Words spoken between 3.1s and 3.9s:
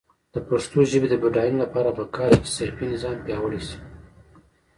پیاوړی شي.